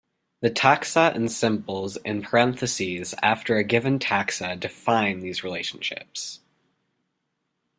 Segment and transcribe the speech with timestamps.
[0.39, 6.39] The taxa and symbols in parentheses after a given taxa define these relationships.